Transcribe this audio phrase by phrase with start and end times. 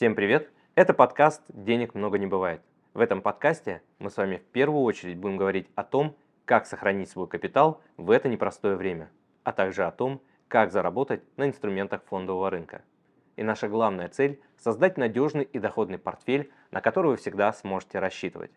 [0.00, 0.50] Всем привет!
[0.76, 2.62] Это подкаст «Денег много не бывает».
[2.94, 6.16] В этом подкасте мы с вами в первую очередь будем говорить о том,
[6.46, 9.10] как сохранить свой капитал в это непростое время,
[9.44, 12.80] а также о том, как заработать на инструментах фондового рынка.
[13.36, 18.52] И наша главная цель– создать надежный и доходный портфель, на который вы всегда сможете рассчитывать.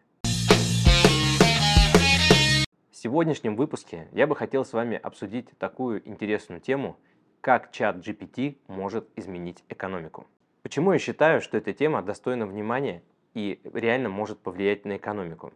[2.89, 6.97] В сегодняшнем выпуске я бы хотел с вами обсудить такую интересную тему,
[7.41, 10.25] как чат GPT может изменить экономику.
[10.63, 15.51] Почему я считаю, что эта тема достойна внимания и реально может повлиять на экономику?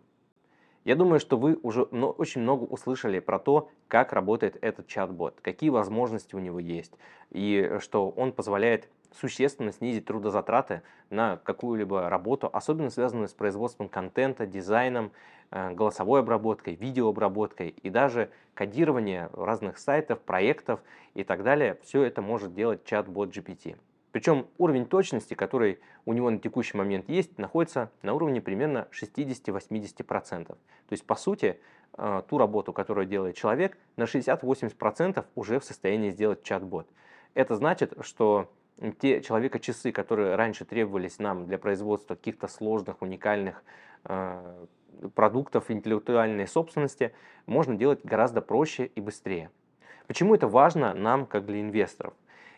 [0.83, 5.69] Я думаю, что вы уже очень много услышали про то, как работает этот чат-бот, какие
[5.69, 6.93] возможности у него есть,
[7.29, 14.45] и что он позволяет существенно снизить трудозатраты на какую-либо работу, особенно связанную с производством контента,
[14.45, 15.13] дизайном,
[15.51, 20.81] э, голосовой обработкой, видеообработкой и даже кодирование разных сайтов, проектов
[21.13, 21.77] и так далее.
[21.83, 23.77] Все это может делать чат-бот GPT.
[24.17, 30.45] Причем уровень точности, который у него на текущий момент есть, находится на уровне примерно 60-80%.
[30.47, 30.57] То
[30.89, 31.59] есть, по сути,
[31.95, 36.87] э, ту работу, которую делает человек, на 60-80% уже в состоянии сделать чат-бот.
[37.35, 38.49] Это значит, что
[38.99, 43.63] те человека-часы, которые раньше требовались нам для производства каких-то сложных, уникальных
[44.05, 44.65] э,
[45.13, 47.13] продуктов интеллектуальной собственности,
[47.45, 49.51] можно делать гораздо проще и быстрее.
[50.07, 52.15] Почему это важно нам, как для инвесторов?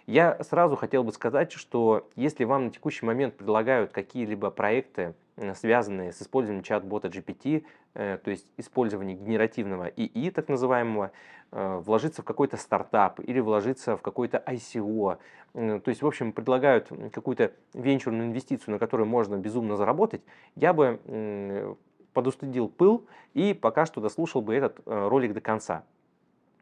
[0.09, 5.13] Я сразу хотел бы сказать, что если вам на текущий момент предлагают какие-либо проекты,
[5.53, 11.11] связанные с использованием чат-бота GPT, э, то есть использование генеративного ИИ, так называемого,
[11.51, 15.19] э, вложиться в какой-то стартап или вложиться в какой-то ICO,
[15.53, 20.23] то есть, в общем, предлагают какую-то венчурную инвестицию, на которую можно безумно заработать,
[20.55, 21.77] я бы
[22.13, 25.83] подустудил пыл и пока что дослушал бы этот э, ролик до конца.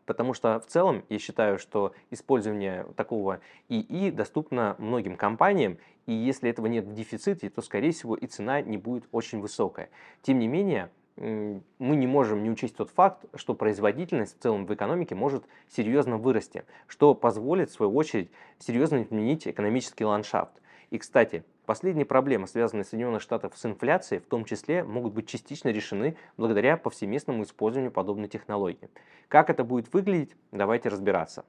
[0.08, 5.78] Потому что в целом я считаю, что использование такого ИИ доступно многим компаниям,
[6.08, 9.90] и если этого нет в дефиците, то, скорее всего, и цена не будет очень высокая.
[10.22, 14.74] Тем не менее, мы не можем не учесть тот факт, что производительность в целом в
[14.74, 20.62] экономике может серьезно вырасти, что позволит, в свою очередь, серьезно изменить экономический ландшафт.
[20.90, 25.68] И, кстати, Последние проблемы, связанные Соединенных Штатов с инфляцией, в том числе, могут быть частично
[25.68, 28.90] решены благодаря повсеместному использованию подобной технологии.
[29.28, 31.44] Как это будет выглядеть, давайте разбираться.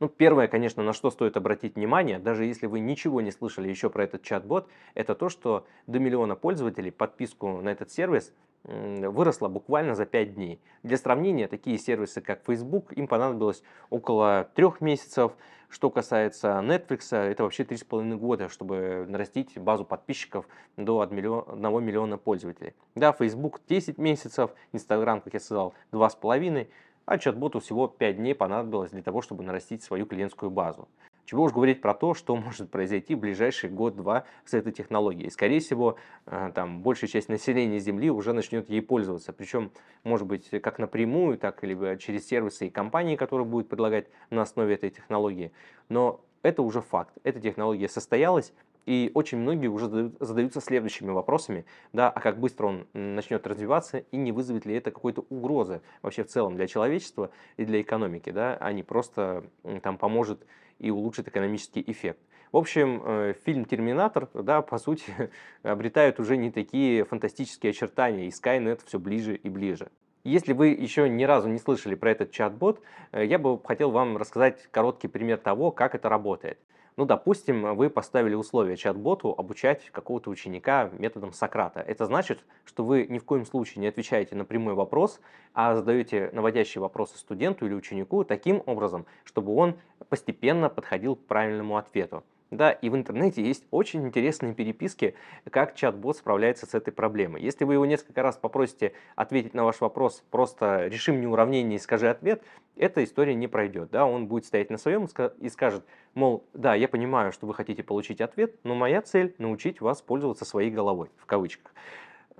[0.00, 3.90] Ну, первое, конечно, на что стоит обратить внимание, даже если вы ничего не слышали еще
[3.90, 8.32] про этот чат-бот, это то, что до миллиона пользователей подписку на этот сервис
[8.64, 10.58] выросла буквально за 5 дней.
[10.82, 15.32] Для сравнения, такие сервисы, как Facebook, им понадобилось около 3 месяцев.
[15.68, 22.74] Что касается Netflix, это вообще 3,5 года, чтобы нарастить базу подписчиков до 1 миллиона пользователей.
[22.94, 26.68] Да, Facebook 10 месяцев, Instagram, как я сказал, 2,5
[27.10, 30.88] а чат-боту всего 5 дней понадобилось для того, чтобы нарастить свою клиентскую базу.
[31.24, 35.28] Чего уж говорить про то, что может произойти в ближайший год-два с этой технологией.
[35.32, 39.32] Скорее всего, э, там, большая часть населения Земли уже начнет ей пользоваться.
[39.32, 39.72] Причем,
[40.04, 44.74] может быть, как напрямую, так и через сервисы и компании, которые будут предлагать на основе
[44.74, 45.50] этой технологии.
[45.88, 47.14] Но это уже факт.
[47.24, 48.52] Эта технология состоялась,
[48.86, 54.16] и очень многие уже задаются следующими вопросами, да, а как быстро он начнет развиваться и
[54.16, 58.56] не вызовет ли это какой-то угрозы вообще в целом для человечества и для экономики, да,
[58.60, 59.44] а не просто
[59.82, 60.46] там поможет
[60.78, 62.20] и улучшит экономический эффект.
[62.52, 65.04] В общем, э, фильм «Терминатор», да, по сути,
[65.62, 69.88] обретает уже не такие фантастические очертания, и Skynet все ближе и ближе.
[70.24, 74.16] Если вы еще ни разу не слышали про этот чат-бот, э, я бы хотел вам
[74.16, 76.58] рассказать короткий пример того, как это работает.
[77.00, 81.80] Ну, допустим, вы поставили условие чат-боту обучать какого-то ученика методом Сократа.
[81.80, 85.18] Это значит, что вы ни в коем случае не отвечаете на прямой вопрос,
[85.54, 89.78] а задаете наводящие вопросы студенту или ученику таким образом, чтобы он
[90.10, 92.22] постепенно подходил к правильному ответу.
[92.50, 95.14] Да, и в интернете есть очень интересные переписки,
[95.50, 97.40] как чат-бот справляется с этой проблемой.
[97.42, 101.78] Если вы его несколько раз попросите ответить на ваш вопрос, просто реши мне уравнение и
[101.78, 102.42] скажи ответ,
[102.76, 103.90] эта история не пройдет.
[103.90, 104.04] Да?
[104.04, 105.06] Он будет стоять на своем
[105.38, 109.80] и скажет, мол, да, я понимаю, что вы хотите получить ответ, но моя цель научить
[109.80, 111.72] вас пользоваться своей головой, в кавычках.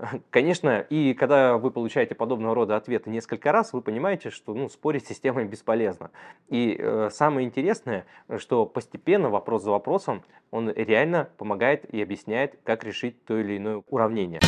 [0.30, 5.04] Конечно, и когда вы получаете подобного рода ответы несколько раз, вы понимаете, что ну, спорить
[5.04, 6.10] с системой бесполезно.
[6.48, 8.06] И э, самое интересное,
[8.38, 13.82] что постепенно, вопрос за вопросом, он реально помогает и объясняет, как решить то или иное
[13.88, 14.40] уравнение.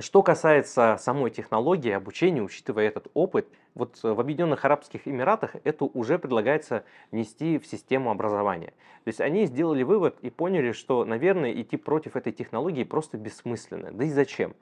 [0.00, 6.20] Что касается самой технологии обучения, учитывая этот опыт, вот в Объединенных Арабских Эмиратах это уже
[6.20, 8.74] предлагается внести в систему образования.
[9.02, 13.90] То есть они сделали вывод и поняли, что, наверное, идти против этой технологии просто бессмысленно.
[13.90, 14.54] Да и зачем?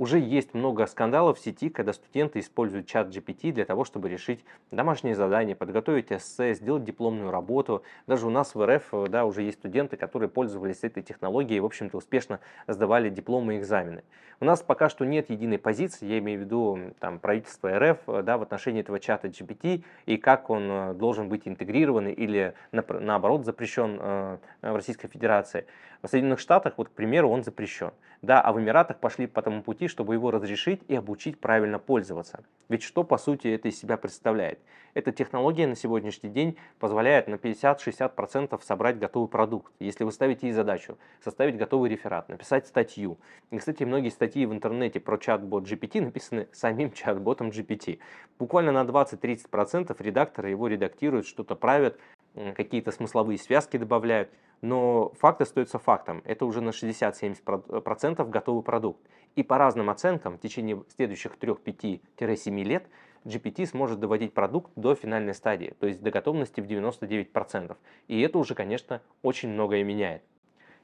[0.00, 4.42] Уже есть много скандалов в сети, когда студенты используют чат GPT для того, чтобы решить
[4.70, 7.82] домашние задания, подготовить эссе, сделать дипломную работу.
[8.06, 11.66] Даже у нас в РФ да, уже есть студенты, которые пользовались этой технологией и, в
[11.66, 14.02] общем-то, успешно сдавали дипломы и экзамены.
[14.40, 18.38] У нас пока что нет единой позиции, я имею в виду там, правительство РФ да,
[18.38, 23.98] в отношении этого чата GPT и как он э, должен быть интегрирован или наоборот запрещен
[24.00, 25.66] э, в Российской Федерации.
[26.02, 27.90] В Соединенных Штатах, вот, к примеру, он запрещен.
[28.22, 32.44] Да, а в Эмиратах пошли по тому пути, чтобы его разрешить и обучить правильно пользоваться.
[32.68, 34.60] Ведь что по сути это из себя представляет?
[34.92, 39.72] Эта технология на сегодняшний день позволяет на 50-60% собрать готовый продукт.
[39.78, 43.18] Если вы ставите ей задачу составить готовый реферат, написать статью.
[43.50, 48.00] И, кстати, многие статьи в интернете про чат-бот GPT написаны самим чат-ботом GPT.
[48.38, 51.98] Буквально на 20-30% редакторы его редактируют, что-то правят,
[52.34, 54.30] какие-то смысловые связки добавляют.
[54.62, 56.22] Но факт остается фактом.
[56.24, 59.00] Это уже на 60-70% готовый продукт.
[59.36, 62.86] И по разным оценкам в течение следующих 3-5-7 лет
[63.24, 67.76] GPT сможет доводить продукт до финальной стадии, то есть до готовности в 99%.
[68.08, 70.22] И это уже, конечно, очень многое меняет.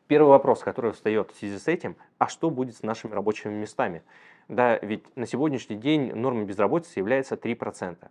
[0.06, 4.02] Первый вопрос, который встает в связи с этим, а что будет с нашими рабочими местами?
[4.48, 8.08] Да, ведь на сегодняшний день норма безработицы является 3%.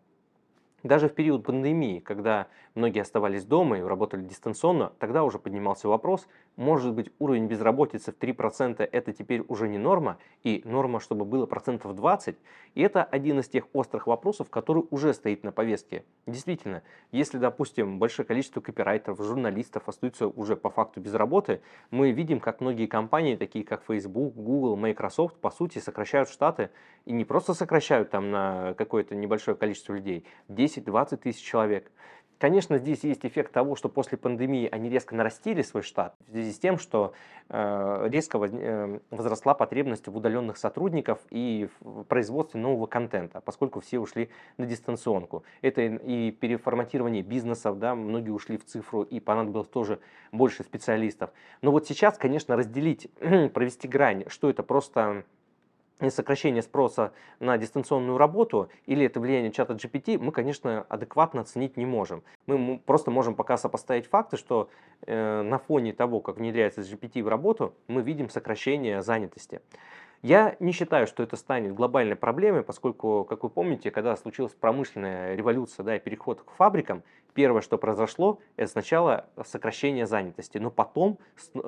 [0.86, 2.46] Даже в период пандемии, когда
[2.76, 6.28] многие оставались дома и работали дистанционно, тогда уже поднимался вопрос,
[6.58, 11.48] может быть уровень безработицы в 3% это теперь уже не норма, и норма, чтобы было
[11.48, 12.38] процентов 20.
[12.76, 16.04] И это один из тех острых вопросов, который уже стоит на повестке.
[16.28, 22.40] Действительно, если, допустим, большое количество копирайтеров, журналистов остаются уже по факту без работы, мы видим,
[22.40, 26.70] как многие компании, такие как Facebook, Google, Microsoft, по сути сокращают штаты,
[27.06, 30.26] и не просто сокращают там на какое-то небольшое количество людей,
[30.75, 31.92] 10-20 тысяч человек.
[32.38, 36.51] Конечно, здесь есть эффект того, что после пандемии они резко нарастили свой штат в связи
[36.51, 37.13] с тем, что
[37.48, 44.00] э, резко э, возросла потребность в удаленных сотрудников и в производстве нового контента, поскольку все
[44.00, 45.45] ушли на дистанционку.
[45.62, 50.00] Это и переформатирование бизнесов, да, многие ушли в цифру и понадобилось тоже
[50.33, 51.31] больше специалистов.
[51.62, 53.10] Но вот сейчас, конечно, разделить,
[53.54, 55.24] провести грань, что это просто
[56.10, 61.86] сокращение спроса на дистанционную работу или это влияние чата GPT, мы, конечно, адекватно оценить не
[61.86, 62.24] можем.
[62.48, 64.70] Мы просто можем пока сопоставить факты, что
[65.06, 69.62] э, на фоне того, как внедряется GPT в работу, мы видим сокращение занятости.
[70.25, 75.36] Я не считаю, что это станет глобальной проблемой, поскольку, как вы помните, когда случилась промышленная
[75.36, 77.04] революция да, и переход к фабрикам,
[77.36, 81.19] первое, что произошло, это сначала сокращение занятости, но потом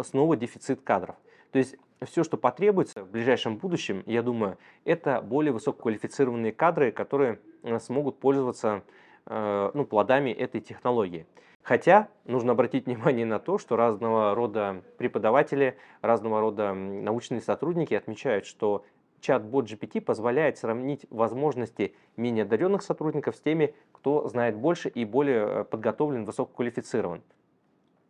[0.01, 1.17] снова дефицит кадров.
[1.51, 7.39] То есть все, что потребуется в ближайшем будущем, я думаю, это более высококвалифицированные кадры, которые
[7.61, 8.81] э, смогут пользоваться
[9.27, 11.27] э, ну, плодами этой технологии.
[11.67, 18.45] Хотя нужно обратить внимание на то, что разного рода преподаватели, разного рода научные сотрудники отмечают,
[18.45, 18.85] что
[19.19, 25.45] чат-бот GPT позволяет сравнить возможности менее одаренных сотрудников с теми, кто знает больше и более
[25.45, 27.21] э, подготовлен, высококвалифицирован.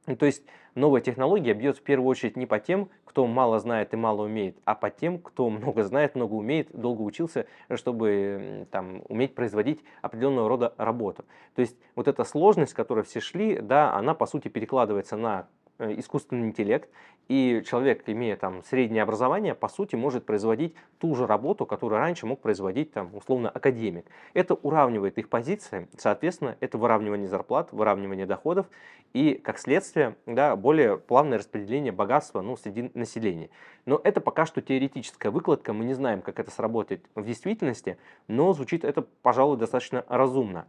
[0.08, 0.44] Ну, то есть
[0.74, 4.58] новая технология бьет в первую очередь не по тем, кто мало знает и мало умеет,
[4.64, 7.46] а по тем, кто много знает, много умеет, долго учился,
[7.76, 11.26] чтобы там, уметь производить определенного рода работу.
[11.56, 15.48] То есть вот эта сложность, с которой все шли, да, она по сути перекладывается на
[15.80, 16.90] искусственный интеллект,
[17.28, 22.26] и человек, имея там среднее образование, по сути может производить ту же работу, которую раньше
[22.26, 24.06] мог производить там условно академик.
[24.34, 28.68] Это уравнивает их позиции, соответственно, это выравнивание зарплат, выравнивание доходов
[29.14, 33.50] и, как следствие, да, более плавное распределение богатства ну, среди населения.
[33.86, 37.98] Но это пока что теоретическая выкладка, мы не знаем, как это сработает в действительности,
[38.28, 40.68] но звучит это, пожалуй, достаточно разумно.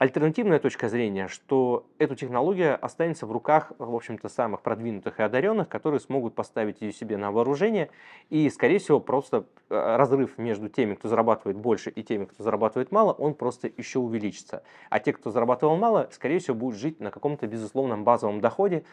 [0.00, 5.68] Альтернативная точка зрения, что эта технология останется в руках, в общем-то, самых продвинутых и одаренных,
[5.68, 7.90] которые смогут поставить ее себе на вооружение,
[8.30, 12.92] и, скорее всего, просто э, разрыв между теми, кто зарабатывает больше, и теми, кто зарабатывает
[12.92, 14.62] мало, он просто еще увеличится.
[14.88, 18.84] А те, кто зарабатывал мало, скорее всего, будут жить на каком-то безусловном базовом доходе,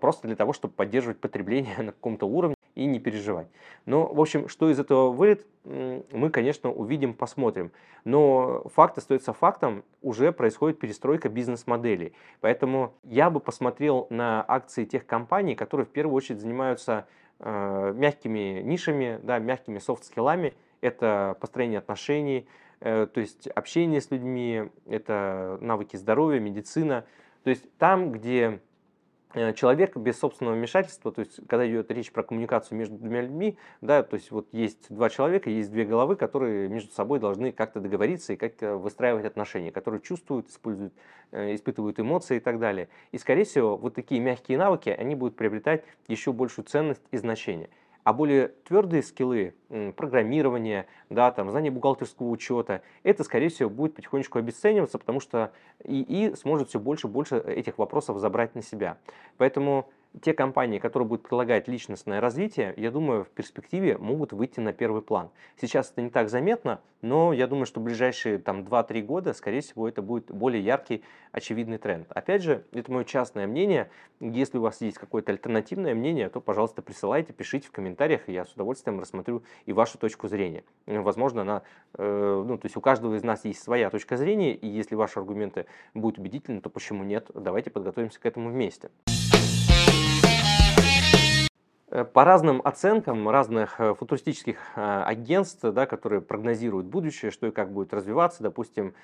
[0.00, 3.48] просто для того, чтобы поддерживать потребление на каком-то уровне, и не переживать.
[3.86, 7.72] Но, в общем, что из этого выйдет, мы, конечно, увидим, посмотрим.
[8.04, 12.12] Но факт остается фактом, уже происходит перестройка бизнес-моделей.
[12.40, 17.06] Поэтому я бы посмотрел на акции тех компаний, которые в первую очередь занимаются
[17.40, 20.54] э, мягкими нишами, да, мягкими софт-скиллами.
[20.80, 22.46] Это построение отношений,
[22.80, 27.04] э, то есть общение с людьми, это навыки здоровья, медицина.
[27.42, 28.60] То есть там, где
[29.54, 34.02] человек без собственного вмешательства, то есть когда идет речь про коммуникацию между двумя людьми, да,
[34.02, 38.32] то есть вот есть два человека, есть две головы, которые между собой должны как-то договориться
[38.32, 40.94] и как-то выстраивать отношения, которые чувствуют, используют,
[41.32, 42.88] э, испытывают эмоции и так далее.
[43.12, 47.68] И, скорее всего, вот такие мягкие навыки, они будут приобретать еще большую ценность и значение.
[48.08, 49.54] А более твердые скиллы,
[49.94, 55.52] программирование, да, там, знание бухгалтерского учета, это, скорее всего, будет потихонечку обесцениваться, потому что
[55.84, 58.96] ИИ сможет все больше и больше этих вопросов забрать на себя.
[59.36, 64.72] Поэтому те компании, которые будут предлагать личностное развитие, я думаю, в перспективе могут выйти на
[64.72, 65.30] первый план.
[65.60, 69.60] Сейчас это не так заметно, но я думаю, что в ближайшие там 2-3 года, скорее
[69.60, 72.06] всего, это будет более яркий, очевидный тренд.
[72.10, 73.90] Опять же, это мое частное мнение.
[74.20, 78.44] Если у вас есть какое-то альтернативное мнение, то, пожалуйста, присылайте, пишите в комментариях, и я
[78.44, 80.64] с удовольствием рассмотрю и вашу точку зрения.
[80.86, 81.62] Возможно, она,
[81.94, 85.20] э, ну, то есть у каждого из нас есть своя точка зрения, и если ваши
[85.20, 87.30] аргументы будут убедительны, то почему нет?
[87.34, 88.90] Давайте подготовимся к этому вместе.
[91.90, 97.50] Э, по разным оценкам разных э, футуристических э, агентств, да, которые прогнозируют будущее, что и
[97.50, 98.94] как будет развиваться, допустим,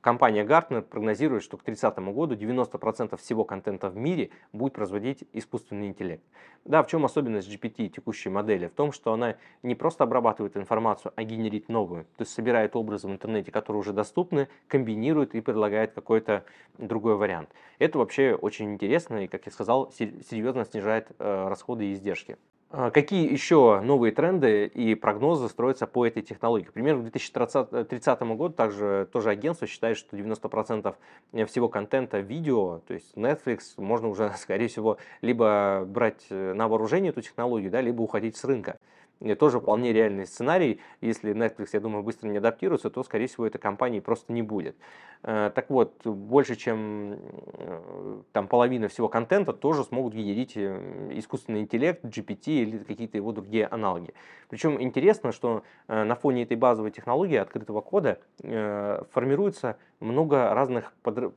[0.00, 5.88] Компания Gartner прогнозирует, что к 30 году 90% всего контента в мире будет производить искусственный
[5.88, 6.22] интеллект.
[6.64, 8.68] Да, в чем особенность GPT текущей модели?
[8.68, 12.04] В том, что она не просто обрабатывает информацию, а генерит новую.
[12.16, 16.44] То есть собирает образы в интернете, которые уже доступны, комбинирует и предлагает какой-то
[16.78, 17.50] другой вариант.
[17.78, 22.36] Это вообще очень интересно и, как я сказал, серьезно снижает э, расходы и издержки.
[22.70, 26.68] А какие еще новые тренды и прогнозы строятся по этой технологии?
[26.68, 30.94] Примерно к 2030 году также тоже агентство считает, что 90%
[31.46, 37.22] всего контента видео, то есть Netflix, можно уже, скорее всего, либо брать на вооружение эту
[37.22, 38.78] технологию, да, либо уходить с рынка
[39.38, 40.80] тоже вполне реальный сценарий.
[41.00, 44.76] Если Netflix, я думаю, быстро не адаптируется, то, скорее всего, этой компании просто не будет.
[45.22, 51.60] Э, так вот, больше чем э, там, половина всего контента тоже смогут генерить э, искусственный
[51.60, 54.14] интеллект, GPT или какие-то его другие аналоги.
[54.48, 61.34] Причем интересно, что на фоне этой базовой технологии открытого кода формируется много разных под,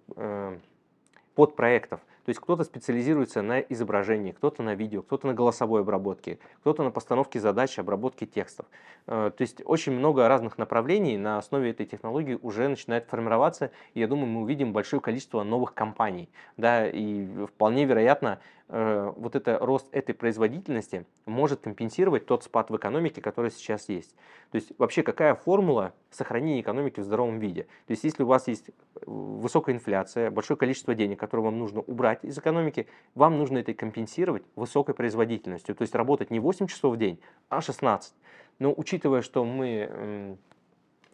[1.36, 2.00] подпроектов.
[2.26, 6.92] То есть кто-то специализируется на изображении, кто-то на видео, кто-то на голосовой обработке, кто-то на
[6.92, 8.66] постановке задач, обработке текстов.
[9.08, 14.00] Э, то есть очень много разных направлений на основе этой технологии уже начинает формироваться, и
[14.00, 16.30] я думаю, мы увидим большое количество новых компаний.
[16.58, 18.40] Да, и вполне вероятно,
[18.72, 24.16] вот это рост этой производительности может компенсировать тот спад в экономике, который сейчас есть.
[24.52, 27.64] То есть вообще какая формула сохранения экономики в здоровом виде?
[27.88, 28.72] То есть если у вас есть
[29.06, 34.44] высокая инфляция, большое количество денег, которые вам нужно убрать из экономики, вам нужно это компенсировать
[34.56, 35.76] высокой производительностью.
[35.76, 38.14] То есть работать не 8 часов в день, а 16.
[38.60, 40.36] Но учитывая, что мы Э,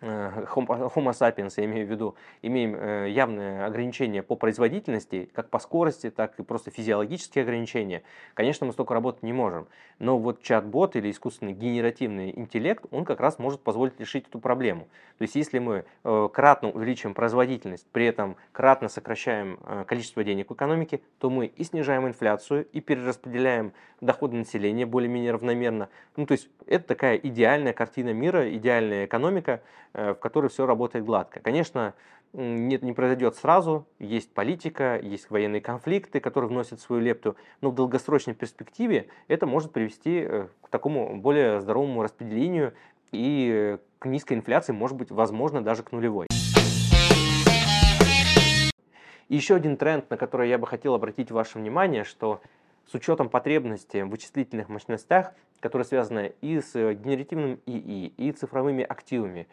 [0.01, 6.11] Homo sapiens, я имею в виду, имеем э, явные ограничения по производительности, как по скорости,
[6.11, 8.03] так и просто физиологические ограничения,
[8.35, 9.67] конечно, мы столько работать не можем.
[9.97, 14.87] Но вот чат-бот или искусственный генеративный интеллект, он как раз может позволить решить эту проблему.
[15.17, 20.53] То есть, если мы э, кратно увеличиваем производительность, при этом кратно сокращаем количество денег в
[20.53, 25.89] экономике, то мы и снижаем инфляцию, и перераспределяем доходы населения более-менее равномерно.
[26.15, 31.05] Ну, то есть, это такая идеальная картина мира, идеальная экономика, Э, в которой все работает
[31.05, 31.39] гладко.
[31.39, 31.93] Конечно,
[32.33, 37.75] нет, не произойдет сразу, есть политика, есть военные конфликты, которые вносят свою лепту, но в
[37.75, 42.73] долгосрочной перспективе это может привести э, к такому более здоровому распределению
[43.11, 46.27] и к низкой инфляции, может быть, возможно, даже к нулевой.
[49.29, 52.41] И еще один тренд, на который я бы хотел обратить ваше внимание, что
[52.85, 59.47] с учетом потребностей в вычислительных мощностях, которые связаны и с генеративным ИИ, и цифровыми активами,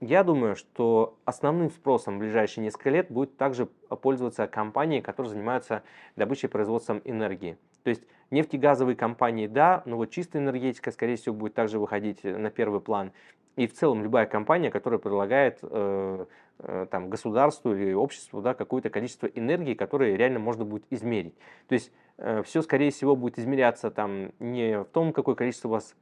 [0.00, 5.82] я думаю, что основным спросом в ближайшие несколько лет будет также пользоваться компании, которые занимаются
[6.16, 7.58] добычей и производством энергии.
[7.82, 12.50] То есть нефтегазовые компании, да, но вот чистая энергетика, скорее всего, будет также выходить на
[12.50, 13.12] первый план.
[13.56, 16.26] И в целом любая компания, которая предлагает э,
[16.60, 21.34] э, там, государству или обществу да, какое-то количество энергии, которое реально можно будет измерить.
[21.68, 25.72] То есть э, все, скорее всего, будет измеряться там, не в том, какое количество у
[25.72, 25.94] вас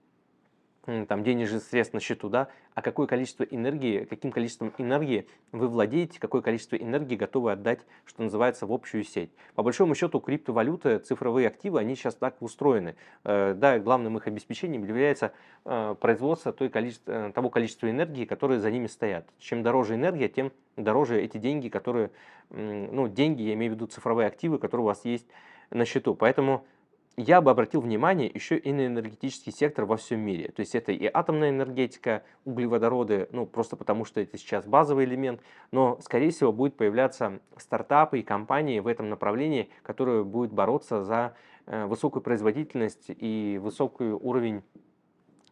[1.07, 6.19] там, денежных средств на счету, да, а какое количество энергии, каким количеством энергии вы владеете,
[6.19, 9.31] какое количество энергии готовы отдать, что называется, в общую сеть.
[9.55, 12.97] По большому счету, криптовалюты, цифровые активы, они сейчас так устроены.
[13.25, 15.33] Э, да, главным их обеспечением является
[15.65, 19.27] э, производство той количества, э, того количества энергии, которые за ними стоят.
[19.39, 22.11] Чем дороже энергия, тем дороже эти деньги, которые,
[22.51, 25.27] ну, деньги, я имею в виду цифровые активы, которые у вас есть
[25.71, 26.15] на счету.
[26.15, 26.65] Поэтому
[27.19, 30.53] я бы обратил внимание еще и на энергетический сектор во всем мире.
[30.53, 35.41] То есть это и атомная энергетика, углеводороды, ну просто потому что это сейчас базовый элемент,
[35.73, 41.35] но скорее всего будет появляться стартапы и компании в этом направлении, которые будут бороться за
[41.67, 44.63] э, высокую производительность и высокий уровень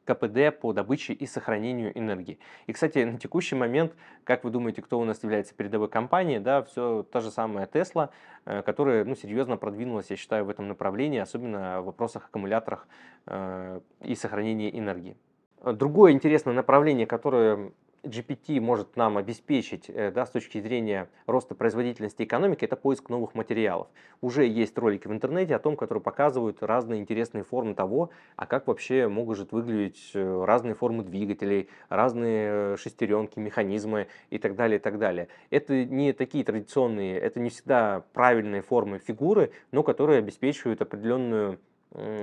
[0.07, 2.39] КПД по добыче и сохранению энергии.
[2.67, 3.95] И, кстати, на текущий момент,
[4.25, 8.11] как вы думаете, кто у нас является передовой компанией, да, все та же самая Tesla,
[8.45, 12.87] э, которая ну, серьезно продвинулась, я считаю, в этом направлении, особенно в вопросах аккумуляторах
[13.27, 15.17] э, и сохранения энергии.
[15.65, 17.73] Другое интересное направление, которое
[18.07, 23.35] GPT может нам обеспечить э, да, с точки зрения роста производительности экономики, это поиск новых
[23.35, 23.89] материалов.
[24.21, 28.67] Уже есть ролики в интернете о том, которые показывают разные интересные формы того, а как
[28.67, 34.83] вообще могут выглядеть э, разные формы двигателей, разные э, шестеренки, механизмы и так далее, и
[34.83, 35.29] так далее.
[35.51, 41.59] Это не такие традиционные, это не всегда правильные формы фигуры, но которые обеспечивают определенную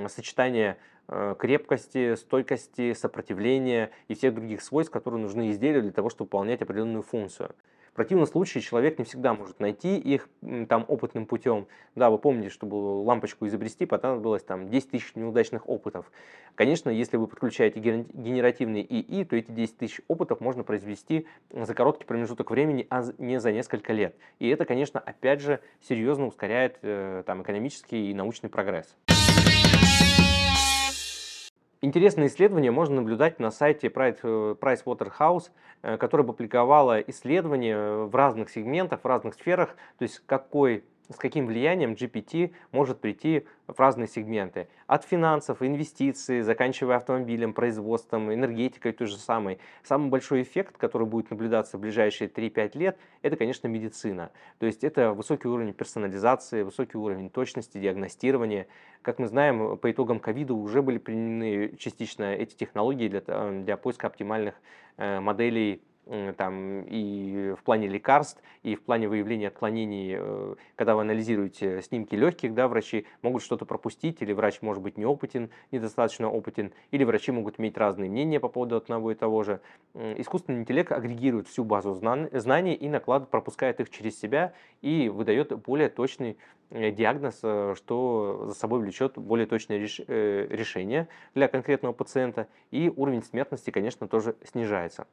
[0.08, 0.78] сочетание
[1.10, 6.62] Э, крепкости, стойкости, сопротивления и всех других свойств, которые нужны изделию для того, чтобы выполнять
[6.62, 7.52] определенную функцию.
[7.92, 10.28] В противном случае человек не всегда может найти их
[10.68, 11.68] там опытным путем.
[11.94, 16.10] Да, вы помните, чтобы лампочку изобрести, понадобилось там 10 тысяч неудачных опытов.
[16.56, 22.06] Конечно, если вы подключаете генеративный ИИ, то эти 10 тысяч опытов можно произвести за короткий
[22.06, 24.16] промежуток времени, а не за несколько лет.
[24.40, 28.96] И это, конечно, опять же серьезно ускоряет э, там, экономический и научный прогресс.
[31.84, 39.02] Интересные исследования можно наблюдать на сайте э, Pricewaterhouse, э, которая опубликовала исследования в разных сегментах,
[39.02, 44.68] в разных сферах, то есть какой с каким влиянием GPT может прийти в разные сегменты.
[44.88, 49.60] От финансов, инвестиций, заканчивая автомобилем, производством, энергетикой той же самой.
[49.84, 54.32] Самый большой эффект, который будет наблюдаться в ближайшие 3-5 лет, это, конечно, медицина.
[54.60, 58.68] То есть это высокий уровень персонализации, высокий уровень точности, диагностирования.
[59.02, 64.08] Как мы знаем, по итогам ковида уже были применены частично эти технологии для, для поиска
[64.08, 64.56] оптимальных
[64.98, 71.02] э, моделей там, и в плане лекарств, и в плане выявления отклонений, э, когда вы
[71.02, 76.74] анализируете снимки легких, да, врачи могут что-то пропустить, или врач может быть неопытен, недостаточно опытен,
[76.92, 79.62] или врачи могут иметь разные мнения по поводу одного и того же.
[79.94, 85.90] Искусственный интеллект агрегирует всю базу знаний и накладывает, пропускает их через себя и выдает более
[85.90, 86.38] точный
[86.70, 93.24] э, диагноз, э, что за собой влечет более точное решение для конкретного пациента, и уровень
[93.24, 95.08] смертности, конечно, тоже снижается.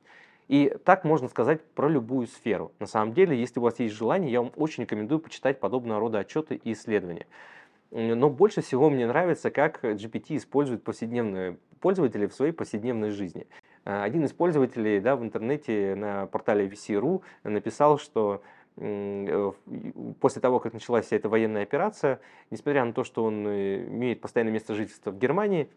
[0.50, 2.72] И так можно сказать про любую сферу.
[2.80, 6.18] На самом деле, если у вас есть желание, я вам очень рекомендую почитать подобного рода
[6.18, 7.28] отчеты и исследования.
[7.92, 13.46] Но больше всего мне нравится, как GPT используют повседневные пользователи в своей повседневной жизни.
[13.84, 18.42] Э, один из пользователей да, в интернете на портале VC.ru написал, что
[18.76, 19.52] э,
[20.18, 22.18] после того, как началась вся эта военная операция,
[22.50, 25.70] несмотря на то, что он э, имеет постоянное место жительства в Германии,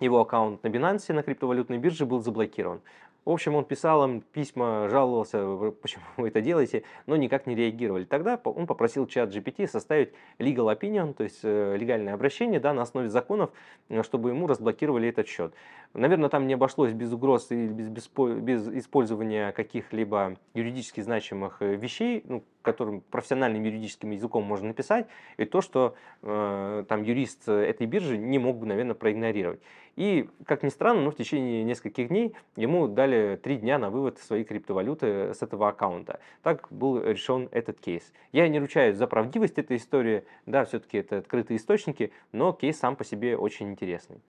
[0.00, 2.80] его аккаунт на Binance, на криптовалютной бирже, был заблокирован.
[3.24, 8.04] В общем, он писал им письма, жаловался, почему вы это делаете, но никак не реагировали.
[8.04, 12.82] Тогда он попросил чат GPT составить legal opinion, то есть э, легальное обращение да, на
[12.82, 13.50] основе законов,
[13.88, 15.52] э, чтобы ему разблокировали этот счет.
[15.92, 21.74] Наверное, там не обошлось без угроз и без, без, без использования каких-либо юридически значимых э,
[21.76, 27.86] вещей, ну, которым профессиональным юридическим языком можно написать, и то, что э, там юрист этой
[27.86, 29.60] биржи не мог бы, наверное, проигнорировать.
[29.96, 34.18] И, как ни странно, но в течение нескольких дней ему дали три дня на вывод
[34.18, 36.20] своей криптовалюты с этого аккаунта.
[36.42, 38.12] Так был решен этот кейс.
[38.32, 42.96] Я не ручаюсь за правдивость этой истории, да, все-таки это открытые источники, но кейс сам
[42.96, 44.20] по себе очень интересный.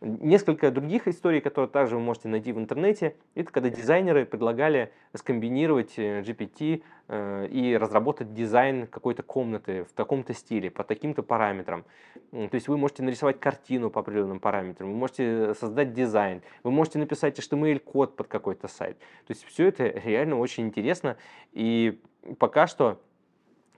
[0.00, 5.94] Несколько других историй, которые также вы можете найти в интернете, это когда дизайнеры предлагали скомбинировать
[5.98, 11.84] э, GPT э, и разработать дизайн какой-то комнаты в таком-то стиле, по таким-то параметрам.
[12.30, 17.00] То есть вы можете нарисовать картину по определенным параметрам, вы можете создать дизайн, вы можете
[17.00, 18.98] написать HTML-код под какой-то сайт.
[19.26, 21.16] То есть все это реально очень интересно.
[21.52, 22.00] И
[22.38, 23.00] пока что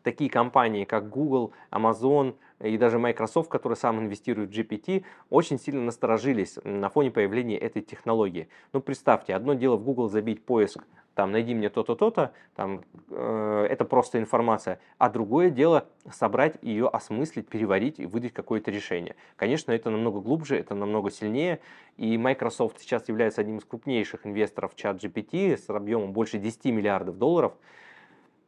[0.03, 5.83] такие компании, как Google, Amazon и даже Microsoft, который сам инвестирует в GPT, очень сильно
[5.83, 8.49] насторожились на фоне появления этой технологии.
[8.73, 10.85] Ну, представьте, одно дело в Google забить поиск,
[11.15, 16.89] там, найди мне то-то, то-то, там, э, это просто информация, а другое дело собрать ее,
[16.89, 19.17] осмыслить, переварить и выдать какое-то решение.
[19.37, 21.61] Конечно, это намного глубже, это намного сильнее,
[21.97, 26.67] и Microsoft сейчас является одним из крупнейших инвесторов в чат GPT с объемом больше 10
[26.67, 27.55] миллиардов долларов,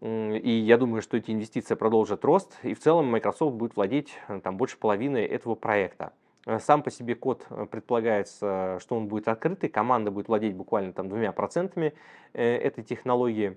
[0.02, 4.40] и я думаю, что эти инвестиции продолжат рост, и в целом Microsoft будет владеть э,
[4.42, 6.12] там, больше половины этого проекта.
[6.44, 10.92] Э, сам по себе код э, предполагается, что он будет открытый, команда будет владеть буквально
[10.92, 11.94] там двумя процентами
[12.32, 13.56] этой технологии.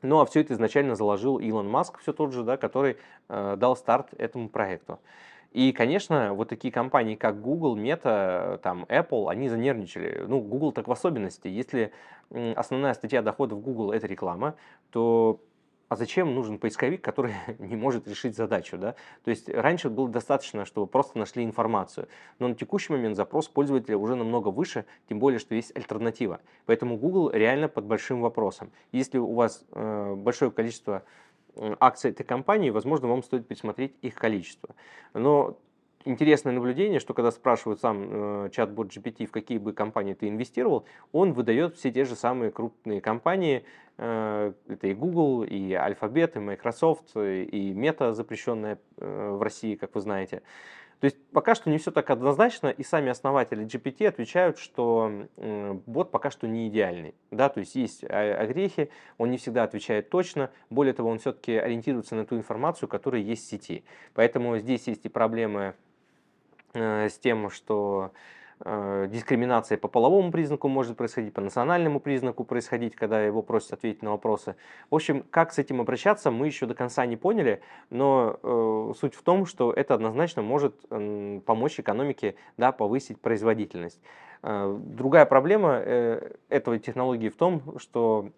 [0.00, 2.96] Ну а все это изначально заложил Илон Маск, все тот же, да, который
[3.28, 4.98] дал старт этому проекту.
[5.52, 10.24] И, конечно, вот такие компании, как Google, Meta, там, Apple, они занервничали.
[10.26, 11.48] Ну, Google так в особенности.
[11.48, 11.92] Если
[12.30, 14.54] основная статья доходов Google– это реклама,
[14.90, 15.40] то
[15.90, 18.94] а зачем нужен поисковик, который не может решить задачу, да?
[19.24, 23.98] То есть раньше было достаточно, чтобы просто нашли информацию, но на текущий момент запрос пользователя
[23.98, 26.40] уже намного выше, тем более, что есть альтернатива.
[26.66, 28.70] Поэтому Google реально под большим вопросом.
[28.92, 31.02] Если у вас э, большое количество
[31.80, 34.76] акций этой компании, возможно, вам стоит пересмотреть их количество.
[35.12, 35.58] Но
[36.04, 40.84] интересное наблюдение, что когда спрашивают сам э, чат-бот GPT, в какие бы компании ты инвестировал,
[41.12, 43.64] он выдает все те же самые крупные компании.
[43.98, 49.94] Э, это и Google, и Alphabet, и Microsoft, и Meta, запрещенная э, в России, как
[49.94, 50.42] вы знаете.
[51.00, 55.10] То есть пока что не все так однозначно, и сами основатели GPT отвечают, что
[55.86, 57.14] бот пока что не идеальный.
[57.30, 62.16] Да, то есть есть огрехи, он не всегда отвечает точно, более того, он все-таки ориентируется
[62.16, 63.82] на ту информацию, которая есть в сети.
[64.12, 65.89] Поэтому здесь есть и проблемы э,
[66.74, 68.12] с тем, что
[68.62, 74.02] Э, дискриминация по половому признаку может происходить, по национальному признаку происходить, когда его просят ответить
[74.02, 74.54] на вопросы.
[74.90, 79.14] В общем, как с этим обращаться, мы еще до конца не поняли, но э, суть
[79.14, 84.00] в том, что это однозначно может э, помочь экономике да, повысить производительность.
[84.42, 88.28] Э, другая проблема э, этой технологии в том, что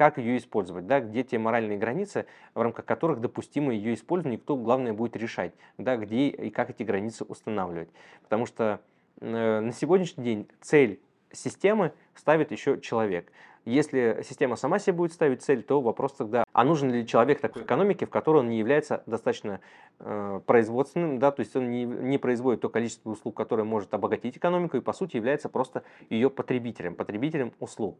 [0.00, 4.56] как ее использовать, да, где те моральные границы, в рамках которых допустимо ее использование, кто,
[4.56, 7.90] главное, будет решать, да, где и как эти границы устанавливать.
[8.22, 8.80] Потому что
[9.20, 11.00] Э, на сегодняшний день цель
[11.32, 13.30] системы ставит еще человек.
[13.66, 17.62] Если система сама себе будет ставить цель, то вопрос тогда, а нужен ли человек такой
[17.62, 19.60] экономики, в которой он не является достаточно
[19.98, 24.38] э, производственным, да, то есть он не, не производит то количество услуг, которое может обогатить
[24.38, 27.98] экономику, и по сути является просто ее потребителем, потребителем услуг.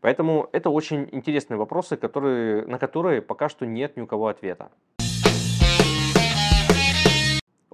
[0.00, 4.70] Поэтому это очень интересные вопросы, которые, на которые пока что нет ни у кого ответа.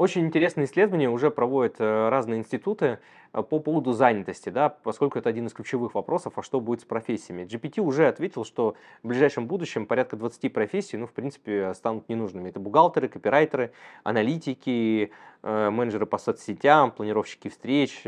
[0.03, 2.99] Очень интересные исследования уже проводят э, разные институты
[3.33, 6.85] э, по поводу занятости, да, поскольку это один из ключевых вопросов, а что будет с
[6.85, 7.45] профессиями.
[7.45, 12.49] GPT уже ответил, что в ближайшем будущем порядка 20 профессий, ну, в принципе, станут ненужными.
[12.49, 13.71] Это бухгалтеры, копирайтеры,
[14.03, 15.13] аналитики,
[15.45, 18.03] э, менеджеры по соцсетям, планировщики встреч,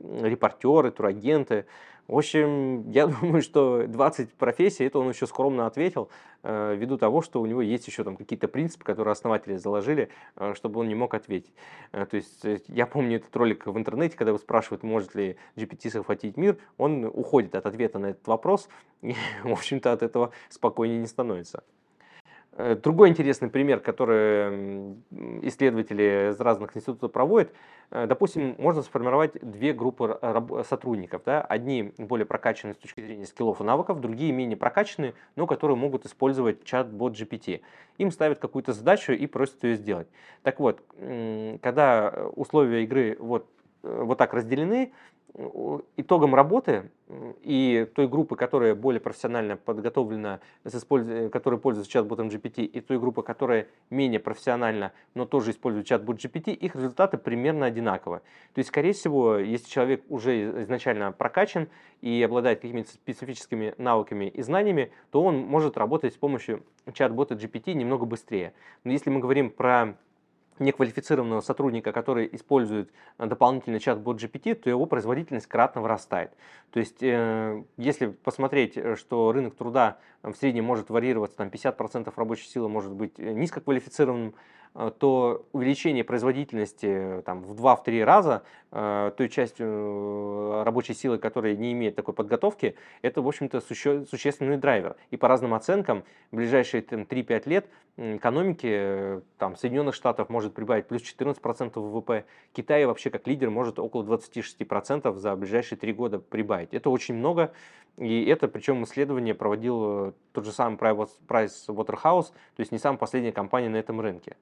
[0.00, 1.66] репортеры, турагенты.
[2.08, 6.10] В общем, я думаю, что 20 профессий, это он еще скромно ответил,
[6.42, 10.54] э, ввиду того, что у него есть еще там какие-то принципы, которые основатели заложили, э,
[10.56, 11.52] чтобы он не мог ответить.
[11.92, 15.90] Э, то есть я помню этот ролик в интернете, когда его спрашивают, может ли GPT
[15.90, 18.68] захватить мир, он уходит от ответа на этот вопрос,
[19.02, 21.62] и, в общем-то, от этого спокойнее не становится.
[22.60, 24.96] Э, другой интересный пример, который
[25.42, 27.52] исследователи из разных институтов проводят,
[27.90, 30.18] э, допустим, можно сформировать две группы
[30.68, 31.22] сотрудников.
[31.24, 31.40] Да?
[31.40, 36.04] Одни более прокачанные с точки зрения скиллов и навыков, другие менее прокачанные, но которые могут
[36.04, 37.62] использовать чат-бот GPT.
[37.98, 40.08] Им ставят какую-то задачу и просят ее сделать.
[40.42, 40.82] Так вот,
[41.62, 44.92] когда условия игры вот, э, вот так разделены,
[45.96, 46.90] итогом работы
[47.42, 50.40] и той группы, которая более профессионально подготовлена,
[51.30, 56.52] которая пользуется чат-ботом GPT, и той группы, которая менее профессионально, но тоже использует чат-бот GPT,
[56.52, 58.22] их результаты примерно одинаковы.
[58.54, 61.68] То есть, скорее всего, если человек уже изначально прокачан
[62.00, 67.74] и обладает какими-то специфическими навыками и знаниями, то он может работать с помощью чат-бота GPT
[67.74, 68.52] немного быстрее.
[68.82, 69.94] Но если мы говорим про
[70.60, 76.30] неквалифицированного сотрудника, который использует э, дополнительный чат-бот GPT, то его производительность кратно вырастает.
[76.70, 82.12] То есть, э, если посмотреть, э, что рынок труда в среднем может варьироваться, там 50%
[82.16, 84.34] рабочей силы может быть низкоквалифицированным,
[85.00, 89.66] то увеличение производительности там, в 2-3 раза э, той частью
[90.64, 94.96] рабочей силы, которая не имеет такой подготовки, это, в общем-то, суще, существенный драйвер.
[95.10, 101.02] И по разным оценкам, в ближайшие 3-5 лет экономики там, Соединенных Штатов может прибавить плюс
[101.02, 106.72] 14% ВВП, Китай вообще как лидер может около 26% за ближайшие 3 года прибавить.
[106.72, 107.52] Это очень много,
[107.98, 113.32] и это, причем исследование проводил тот же самый Price Waterhouse, то есть не самая последняя
[113.32, 114.36] компания на этом рынке.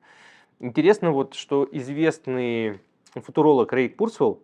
[0.61, 2.81] Интересно вот, что известный
[3.15, 4.43] футуролог Рейк Пурсвелл,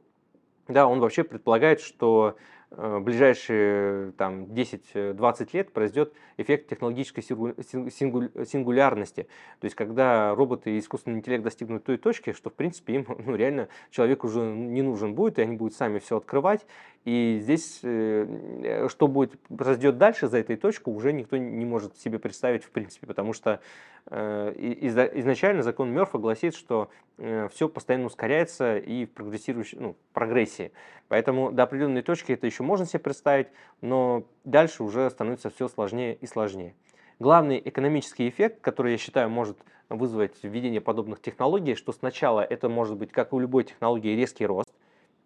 [0.69, 2.37] да, он вообще предполагает, что
[2.77, 9.29] Э, ближайшие там, 10-20 лет произойдет эффект технологической сингулярности.
[9.61, 13.37] То есть, когда роботы и искусственный интеллект достигнут той точки, что, в принципе, им ну,
[13.37, 16.67] реально человек уже не нужен будет, и они будут сами все открывать.
[17.05, 22.19] И здесь, э, что будет, произойдет дальше за этой точкой, уже никто не может себе
[22.19, 23.61] представить, в принципе, потому что
[24.07, 30.73] э, изначально закон Мерфа гласит, что все постоянно ускоряется и в прогрессирующей, ну, прогрессии.
[31.07, 33.49] Поэтому до определенной точки это еще можно себе представить,
[33.81, 36.75] но дальше уже становится все сложнее и сложнее.
[37.21, 39.57] Главный экономический эффект, который, я считаю, может
[39.89, 44.73] вызвать введение подобных технологий, что сначала это может быть, как у любой технологии, резкий рост,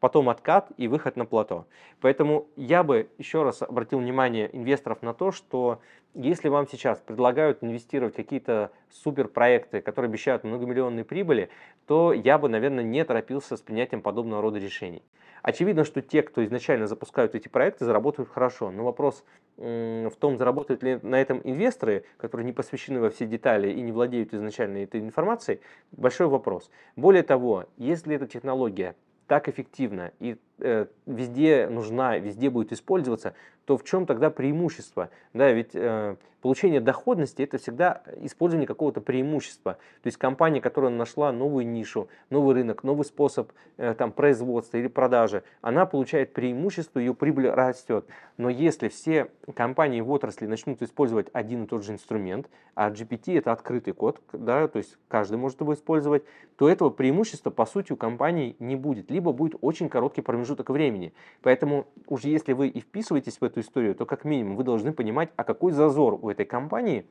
[0.00, 1.66] потом откат и выход на плато.
[2.00, 5.80] Поэтому я бы еще раз обратил внимание инвесторов на то, что
[6.14, 11.50] если вам сейчас предлагают инвестировать какие-то суперпроекты, которые обещают многомиллионные прибыли,
[11.86, 15.02] то я бы, наверное, не торопился с принятием подобного рода решений.
[15.42, 18.70] Очевидно, что те, кто изначально запускают эти проекты, заработают хорошо.
[18.70, 19.24] Но вопрос
[19.56, 23.92] в том, заработают ли на этом инвесторы, которые не посвящены во все детали и не
[23.92, 25.60] владеют изначально этой информацией,
[25.92, 26.70] большой вопрос.
[26.96, 28.96] Более того, если эта технология
[29.28, 33.34] так эффективна и везде нужна, везде будет использоваться,
[33.68, 35.10] то в чем тогда преимущество?
[35.34, 39.74] Да, ведь э, получение доходности это всегда использование какого-то преимущества.
[40.02, 44.86] То есть компания, которая нашла новую нишу, новый рынок, новый способ э, там, производства или
[44.86, 48.06] продажи, она получает преимущество, ее прибыль растет.
[48.38, 53.36] Но если все компании в отрасли начнут использовать один и тот же инструмент, а GPT
[53.36, 56.22] это открытый код, да, то есть каждый может его использовать,
[56.56, 61.12] то этого преимущества по сути у компании не будет, либо будет очень короткий промежуток времени.
[61.42, 65.30] Поэтому уже если вы и вписываетесь в эту историю, то как минимум вы должны понимать,
[65.36, 67.06] а какой зазор у этой компании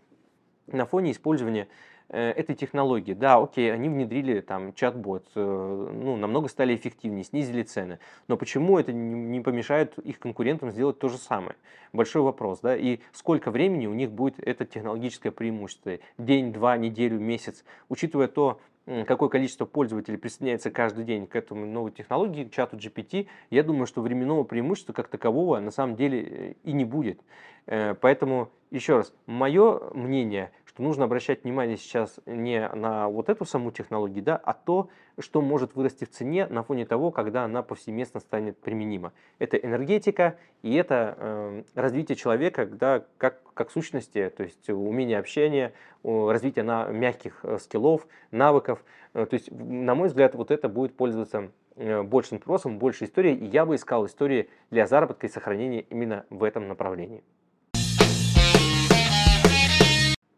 [0.67, 1.67] на фоне использования
[2.10, 3.13] э, этой технологии.
[3.13, 8.00] Да, окей, они внедрили там чат-бот, э, ну, намного стали эффективнее, снизили цены.
[8.28, 11.56] Но почему это не помешает их конкурентам сделать то же самое?
[11.93, 16.00] Большой вопрос, да, и сколько времени у них будет это технологическое преимущество?
[16.17, 17.63] День, два, неделю, месяц?
[17.88, 18.60] Учитывая то,
[19.06, 23.86] какое количество пользователей присоединяется каждый день к этому новой технологии, к чату GPT, я думаю,
[23.86, 27.19] что временного преимущества как такового на самом деле э, и не будет.
[27.65, 33.45] Э, поэтому, еще раз, мое мнение, что нужно обращать внимание сейчас не на вот эту
[33.45, 37.63] саму технологию, да, а то, что может вырасти в цене на фоне того, когда она
[37.63, 39.13] повсеместно станет применима.
[39.39, 45.73] Это энергетика и это э, развитие человека да, как, как сущности, то есть умение общения,
[46.03, 48.84] развитие на мягких э, скиллов, навыков.
[49.13, 53.45] Э, то есть, на мой взгляд, вот это будет пользоваться большим спросом, больше истории, и
[53.45, 57.23] я бы искал истории для заработка и сохранения именно в этом направлении.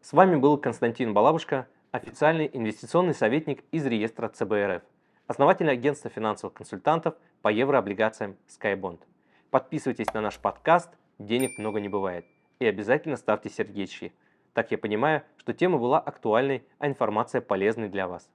[0.09, 4.81] С вами был Константин Балабушка, официальный инвестиционный советник из реестра ЦБРФ,
[5.27, 9.01] основатель агентства финансовых консультантов по еврооблигациям SkyBond.
[9.51, 12.25] Подписывайтесь на наш подкаст «Денег много не бывает»
[12.57, 14.11] и обязательно ставьте сердечки.
[14.53, 18.31] Так я понимаю, что тема была актуальной, а информация полезной для вас.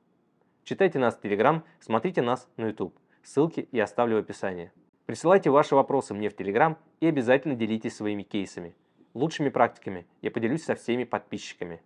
[0.62, 2.96] Читайте нас в Телеграм, смотрите нас на YouTube.
[3.24, 4.70] Ссылки я оставлю в описании.
[5.06, 8.76] Присылайте ваши вопросы мне в Телеграм и обязательно делитесь своими кейсами–
[9.14, 11.80] лучшими практиками я поделюсь со всеми подписчиками.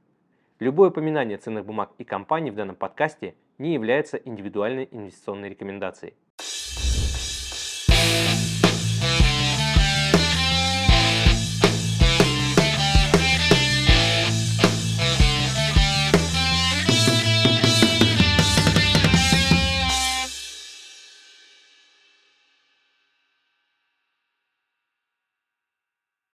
[0.58, 6.14] Любое упоминание ценных бумаг и компаний в данном подкасте не является индивидуальной инвестиционной рекомендацией.